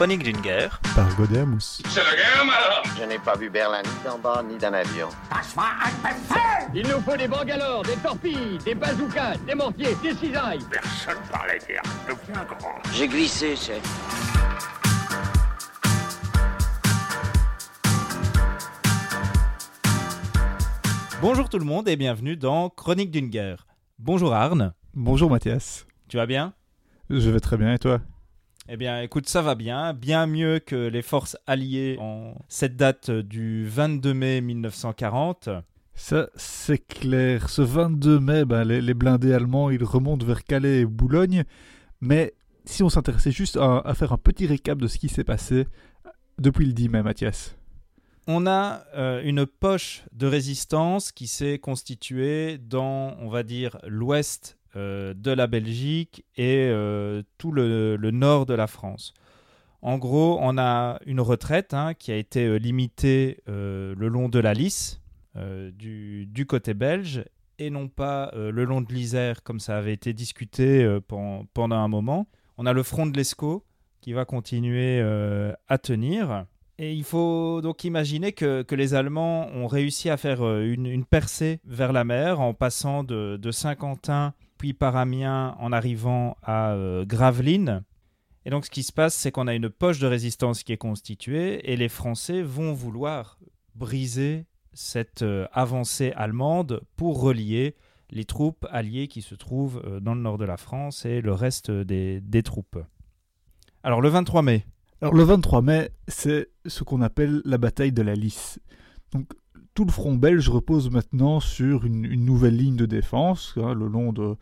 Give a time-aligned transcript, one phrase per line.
[0.00, 0.80] Chronique d'une guerre.
[0.96, 1.82] Par Godet Mousse.
[1.90, 5.08] C'est la guerre, Je n'ai pas vu Berlin ni d'en bas ni d'un avion.
[6.74, 10.64] Il nous faut des bangalores, des torpilles, des bazookas, des mortiers, des cisailles.
[10.70, 11.82] Personne parlait guerre.
[12.08, 12.76] Deviens grand.
[12.94, 13.82] J'ai glissé, chef.
[21.20, 23.66] Bonjour tout le monde et bienvenue dans Chronique d'une guerre.
[23.98, 25.86] Bonjour Arne, Bonjour Mathias.
[26.08, 26.54] tu vas bien?
[27.10, 28.00] Je vais très bien et toi?
[28.72, 33.10] Eh bien écoute, ça va bien, bien mieux que les forces alliées en cette date
[33.10, 35.48] du 22 mai 1940.
[35.94, 37.50] Ça, c'est clair.
[37.50, 41.42] Ce 22 mai, ben, les, les blindés allemands, ils remontent vers Calais et Boulogne.
[42.00, 42.32] Mais
[42.64, 45.66] si on s'intéressait juste à, à faire un petit récap de ce qui s'est passé
[46.38, 47.56] depuis le 10 mai, Mathias.
[48.28, 54.59] On a euh, une poche de résistance qui s'est constituée dans, on va dire, l'ouest
[54.76, 59.14] euh, de la Belgique et euh, tout le, nord de la France.
[59.82, 64.38] En gros, on a une retraite hein, qui a été euh, limitée le long de
[64.38, 65.00] la Lys,
[65.34, 67.24] du, côté belge,
[67.58, 71.88] et non pas le long de l'Isère, comme ça avait été discuté pen- pendant un
[71.88, 72.28] moment.
[72.56, 73.64] On a le front de l'Escaut
[74.00, 75.00] qui va continuer
[75.66, 76.46] à tenir.
[76.78, 81.92] Et il faut donc imaginer que, les Allemands ont réussi à faire une, percée vers
[81.92, 87.82] la mer en passant de Saint-Quentin puis par Amiens en arrivant à euh, Gravelines.
[88.44, 90.76] Et donc ce qui se passe, c'est qu'on a une poche de résistance qui est
[90.76, 93.38] constituée et les Français vont vouloir
[93.74, 94.44] briser
[94.74, 97.74] cette euh, avancée allemande pour relier
[98.10, 101.32] les troupes alliées qui se trouvent euh, dans le nord de la France et le
[101.32, 102.78] reste des, des troupes.
[103.82, 104.66] Alors le 23 mai,
[105.00, 108.60] Alors le 23 mai, c'est ce qu'on appelle la bataille de la Lys.
[109.12, 109.32] Donc
[109.74, 114.12] tout le front belge repose maintenant sur une, nouvelle ligne de défense hein, le long
[114.12, 114.36] de,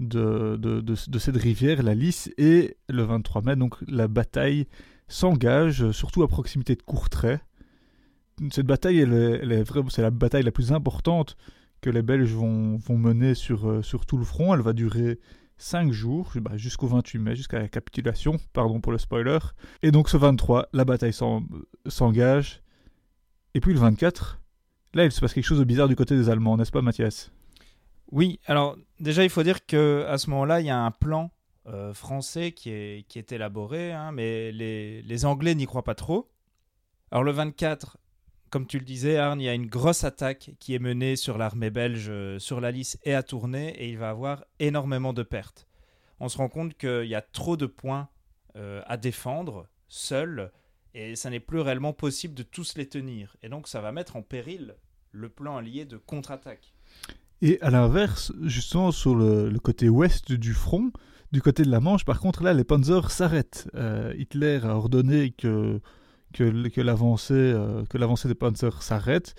[0.00, 4.66] de, de, cette rivière, la Lys, et le 23 mai, donc la bataille
[5.08, 7.38] s'engage, surtout à proximité de Courtrai.
[8.50, 9.06] Cette bataille,
[9.90, 11.36] c'est la bataille la plus importante
[11.80, 14.54] que les Belges vont, vont mener sur, euh, sur tout le front.
[14.54, 15.20] Elle va durer
[15.58, 19.38] 5 jours, bah, jusqu'au 28 mai, jusqu'à la capitulation, pardon pour le spoiler.
[19.82, 21.44] Et donc ce 23, la bataille s'en-
[21.86, 22.62] s'engage.
[23.54, 24.40] Et puis le 24,
[24.94, 27.32] là il se passe quelque chose de bizarre du côté des Allemands, n'est-ce pas Mathias?
[28.10, 31.30] Oui, alors déjà il faut dire que à ce moment-là, il y a un plan
[31.66, 35.94] euh, français qui est, qui est élaboré, hein, mais les, les Anglais n'y croient pas
[35.94, 36.30] trop.
[37.10, 37.96] Alors le 24,
[38.50, 41.38] comme tu le disais, Arne, il y a une grosse attaque qui est menée sur
[41.38, 45.22] l'armée belge, euh, sur la Lys et à Tournai, et il va avoir énormément de
[45.22, 45.66] pertes.
[46.20, 48.08] On se rend compte qu'il y a trop de points
[48.56, 50.52] euh, à défendre, seuls,
[50.94, 53.36] et ça n'est plus réellement possible de tous les tenir.
[53.42, 54.76] Et donc ça va mettre en péril
[55.12, 56.72] le plan allié de contre-attaque.
[57.42, 60.90] Et à l'inverse, justement sur le, côté ouest du front,
[61.32, 63.68] du côté de la Manche, par contre là les Panzers s'arrêtent.
[63.74, 65.80] Euh, Hitler a ordonné que,
[66.32, 69.34] que, euh, que l'avancée des Panzers s'arrête.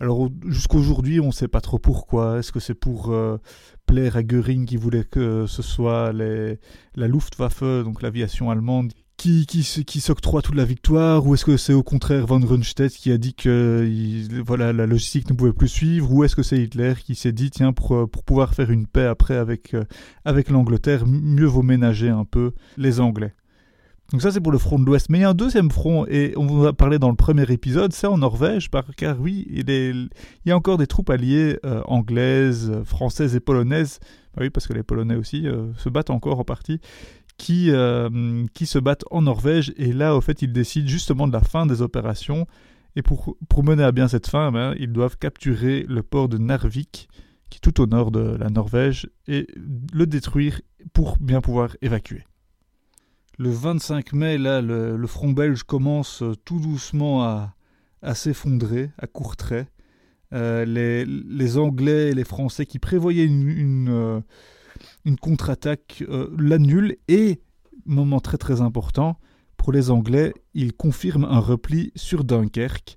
[0.00, 2.38] Alors au- jusqu'aujourd'hui, on ne sait pas trop pourquoi.
[2.38, 3.38] Est-ce que c'est pour euh,
[3.86, 10.00] plaire à Göring qui voulait que ce soit la Luftwaffe, donc l'aviation allemande, qui, qui,
[10.00, 13.34] s'octroie toute la victoire Ou est-ce que c'est au contraire von Rundstedt qui a dit
[13.34, 17.16] que il- voilà, la logistique ne pouvait plus suivre Ou est-ce que c'est Hitler qui
[17.16, 19.84] s'est dit, tiens, pour, euh, pour pouvoir faire une paix après avec, euh,
[20.24, 23.34] avec l'Angleterre, mieux vaut ménager un peu les Anglais.
[24.12, 25.10] Donc ça c'est pour le front de l'Ouest.
[25.10, 27.50] Mais il y a un deuxième front, et on vous a parlé dans le premier
[27.50, 30.08] épisode, c'est en Norvège, car oui, il,
[30.46, 33.98] y a encore des troupes alliées euh, anglaises, françaises et polonaises,
[34.34, 35.46] bah oui parce que les Polonais aussi
[35.76, 36.80] se battent encore en partie,
[37.38, 41.32] qui, euh, qui se battent en Norvège, et là au fait ils décident justement de
[41.32, 42.46] la fin des opérations,
[42.96, 46.36] et pour, pour mener à bien cette fin, ben, ils doivent capturer le port de
[46.36, 47.08] Narvik,
[47.48, 49.46] qui est tout au nord de la Norvège, et
[49.92, 50.60] le détruire
[50.92, 52.24] pour bien pouvoir évacuer.
[53.38, 57.54] Le 25 mai, là, le, front belge commence euh, tout doucement à,
[58.02, 59.68] à s'effondrer, à court trait.
[60.34, 64.22] Euh, les, les Anglais et les Français qui prévoyaient une,
[65.04, 67.40] une contre-attaque euh, l'annulent et,
[67.86, 69.18] moment très très important,
[69.56, 72.96] pour les Anglais, ils confirment un repli sur Dunkerque,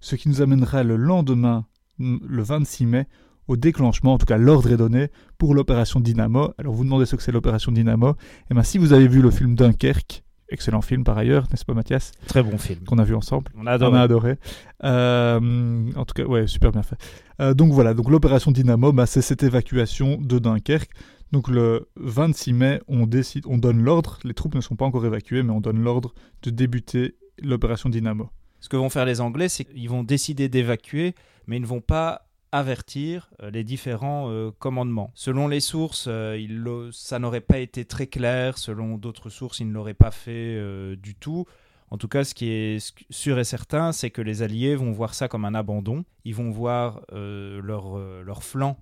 [0.00, 1.66] ce qui nous amènera le lendemain,
[1.98, 3.06] le 26 mai,
[3.48, 6.52] au déclenchement, en tout cas l'ordre est donné pour l'opération Dynamo.
[6.58, 8.14] Alors vous demandez ce que c'est l'opération Dynamo.
[8.50, 11.74] Et bien si vous avez vu le film Dunkerque, excellent film par ailleurs, n'est-ce pas
[11.74, 12.80] Mathias, Très bon film.
[12.84, 13.98] qu'on a vu ensemble, On a on adoré.
[13.98, 14.38] a adoré.
[14.84, 16.96] Euh, en tout cas, ouais, super bien fait.
[17.40, 20.90] Euh, donc voilà, donc l'opération Dynamo, bah, c'est cette évacuation de Dunkerque.
[21.32, 24.18] Donc le 26 mai, on décide, on donne l'ordre.
[24.24, 26.12] Les troupes ne sont pas encore évacuées, mais on donne l'ordre
[26.42, 28.28] de débuter l'opération Dynamo.
[28.60, 31.14] Ce que vont faire les Anglais, c'est qu'ils vont décider d'évacuer,
[31.46, 35.10] mais ils ne vont pas avertir euh, les différents euh, commandements.
[35.14, 36.62] Selon les sources, euh, il
[36.92, 40.60] ça n'aurait pas été très clair, selon d'autres sources, ils ne l'auraient pas fait
[40.96, 41.46] du tout.
[41.90, 45.14] En tout cas, ce qui est sûr et certain, c'est que les Alliés vont voir
[45.14, 46.04] ça comme un abandon.
[46.24, 48.78] Ils vont voir leur, leur flanc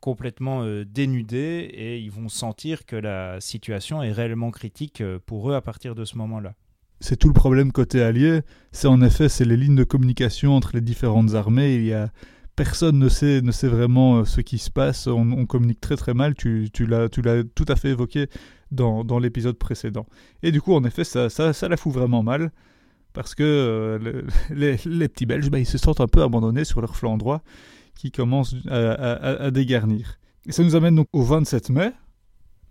[0.00, 5.60] complètement dénudé et ils vont sentir que la situation est réellement critique pour eux à
[5.60, 6.54] partir de ce moment-là.
[7.00, 8.42] C'est tout le problème côté allié.
[8.70, 11.74] C'est en effet, c'est les lignes de communication entre les différentes armées.
[11.74, 12.10] Il y a
[12.56, 15.06] personne ne sait, ne sait vraiment euh, ce qui se passe.
[15.06, 16.34] On, communique très très mal.
[16.34, 18.28] Tu, l'as, tout à fait évoqué
[18.70, 20.06] dans, l'épisode précédent.
[20.42, 21.28] Et du coup, en effet, ça,
[21.68, 22.50] la fout vraiment mal.
[23.12, 24.26] Parce que euh, le-
[24.86, 27.42] les, petits Belges, bah, ils se sentent un peu abandonnés sur leur flanc droit
[27.94, 28.76] qui commence à,
[29.44, 30.18] à- dégarnir.
[30.46, 31.92] Et ça nous amène donc au 27 mai.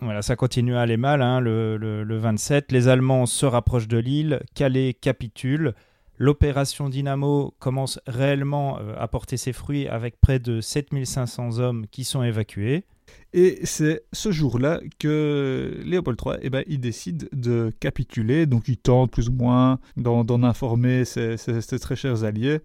[0.00, 1.22] Voilà, ça continue à aller mal.
[1.22, 5.74] hein, le- le 27, les Allemands se rapprochent de l'île, Calais capitule.
[6.18, 12.04] L'opération Dynamo commence réellement euh, à porter ses fruits avec près de 7500 hommes qui
[12.04, 12.84] sont évacués.
[13.32, 18.46] Et c'est ce jour-là que Léopold III, eh ben, il décide de capituler.
[18.46, 21.36] Donc il tente plus ou moins d'en, informer ses,
[21.80, 22.58] très chers alliés.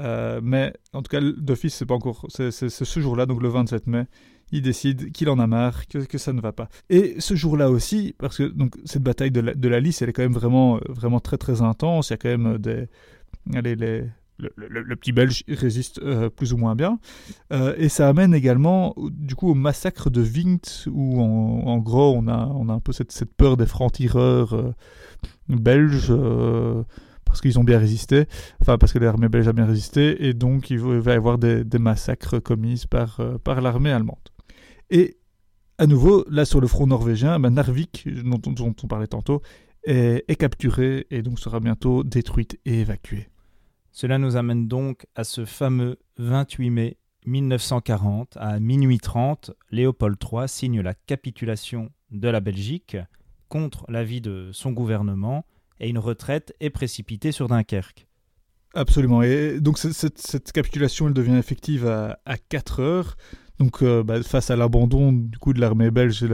[0.00, 2.26] Euh, mais en tout cas, d'office, c'est pas encore.
[2.28, 4.06] C'est ce jour-là, donc le 27 mai,
[4.52, 6.68] il décide qu'il en a marre, que, ça ne va pas.
[6.88, 10.22] Et ce jour-là aussi, parce que donc cette bataille de la, de elle est quand
[10.22, 12.10] même vraiment, euh, vraiment très très intense.
[12.10, 12.88] Il y a quand même euh, des,
[13.54, 13.74] allez,
[14.38, 16.98] le, petit Belge résiste euh, plus ou moins bien.
[17.78, 22.46] Et ça amène également du coup au massacre de Vingt, où en, gros on a,
[22.54, 24.74] on a un peu cette, cette peur des francs-tireurs
[25.48, 26.12] belges.
[27.24, 28.26] parce qu'ils ont bien résisté,
[28.60, 31.64] enfin parce que l'armée belge a bien résisté, et donc il va y avoir des,
[31.64, 34.18] des massacres commis par, par l'armée allemande.
[34.90, 35.16] Et
[35.78, 39.42] à nouveau, là sur le front norvégien, ben, Narvik, dont, on- dont on parlait tantôt,
[39.84, 43.28] est, est capturée et donc sera bientôt détruite et évacuée.
[43.92, 46.96] Cela nous amène donc à ce fameux 28 mai
[47.26, 52.96] 1940, à minuit 30, Léopold III signe la capitulation de la Belgique
[53.48, 55.44] contre l'avis de son gouvernement
[55.80, 58.06] et une retraite est précipitée sur Dunkerque.
[58.74, 59.22] Absolument.
[59.22, 63.16] Et donc cette, cette- cette capitulation, elle devient effective à, à 4 heures.
[63.58, 66.26] Donc euh, bah, face à l'abandon du coup de l'armée belge,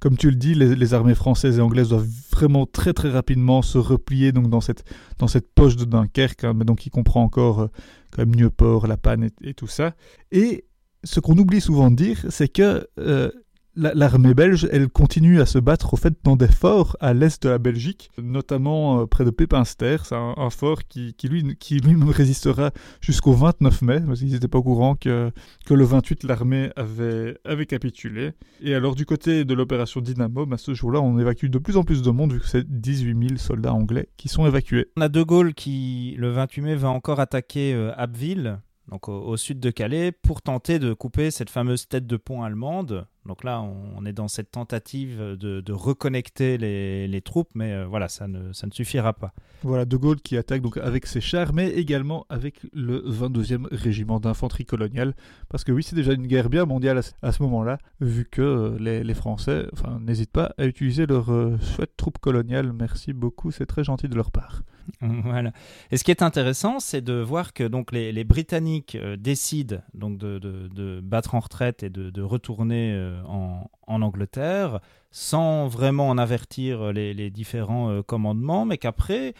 [0.00, 3.78] comme tu le dis, les, armées françaises et anglaises doivent vraiment très très rapidement se
[3.78, 4.84] replier donc dans cette
[5.18, 7.68] dans cette poche de Dunkerque, hein, mais donc qui comprend encore euh,
[8.10, 9.94] quand La Panne et, tout ça.
[10.32, 10.64] Et
[11.04, 13.30] ce qu'on oublie souvent de dire, c'est que euh,
[13.76, 17.48] l'armée belge, elle continue à se battre au fait dans des forts à l'est de
[17.48, 19.98] la Belgique, notamment euh, près de Pépinster.
[20.04, 22.70] C'est un, fort qui, qui lui qui lui-même résistera
[23.00, 25.30] jusqu'au 29 mai, parce qu'ils n'étaient pas au courant que,
[25.68, 27.36] le 28 l'armée avait,
[27.66, 28.32] capitulé.
[28.60, 31.84] Et alors du côté de l'opération Dynamo, bah, ce jour-là, on évacue de plus en
[31.84, 34.86] plus de monde, vu que c'est 18 000 soldats anglais qui sont évacués.
[34.96, 39.36] On a De Gaulle qui, le 28 mai, va encore attaquer euh, Abbeville, donc au,
[39.36, 43.06] sud de Calais, pour tenter de couper cette fameuse tête de pont allemande.
[43.26, 48.28] Donc là, on, est dans cette tentative de, reconnecter les, troupes, mais euh, voilà, ça
[48.28, 49.32] ne, suffira pas.
[49.62, 54.20] Voilà, De Gaulle qui attaque donc avec ses chars, mais également avec le 22e régiment
[54.20, 55.14] d'infanterie coloniale.
[55.48, 59.02] Parce que oui, c'est déjà une guerre bien mondiale à ce, moment-là, vu que euh,
[59.02, 59.66] les, Français
[60.00, 62.72] n'hésitent pas à utiliser leur euh, chouette troupe coloniale.
[62.72, 64.62] Merci beaucoup, c'est très gentil de leur part.
[65.00, 65.52] Voilà.
[65.90, 70.18] Et ce qui est intéressant, c'est de voir que donc les, Britanniques euh, décident donc
[70.18, 74.80] de, battre en retraite et de, retourner euh, en, Angleterre
[75.10, 79.34] sans vraiment en avertir les, les différents euh, commandements, mais qu'après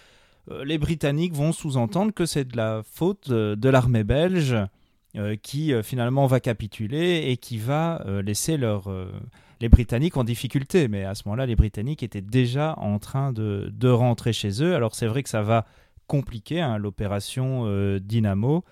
[0.50, 4.66] euh, les Britanniques vont sous-entendre que c'est de la faute euh, de l'armée belge euh,
[5.42, 9.06] qui euh, finalement va capituler et qui va euh, laisser euh,
[9.60, 10.88] les Britanniques en difficulté.
[10.88, 14.74] Mais à ce moment-là, les Britanniques étaient déjà en train de, rentrer chez eux.
[14.74, 15.64] Alors c'est vrai que ça va
[16.06, 18.64] compliquer hein, l'opération euh, Dynamo.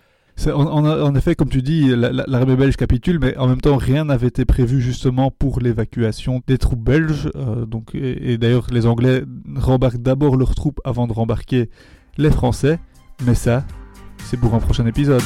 [0.47, 4.05] En, effet, comme tu dis, la- la- l'armée belge capitule, mais en même temps, rien
[4.05, 7.31] n'avait été prévu justement pour l'évacuation des troupes belges.
[7.37, 9.23] euh, donc, et, et d'ailleurs, les Anglais
[9.55, 11.71] rembarquent d'abord leurs troupes avant de rembarquer
[12.19, 12.81] les Français.
[13.25, 13.65] Mais ça,
[14.25, 15.23] c'est pour un prochain épisode.